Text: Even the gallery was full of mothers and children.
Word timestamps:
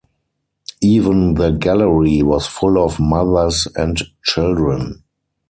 Even 0.81 1.35
the 1.35 1.51
gallery 1.51 2.23
was 2.23 2.47
full 2.47 2.83
of 2.83 2.99
mothers 2.99 3.67
and 3.75 3.99
children. 4.23 5.03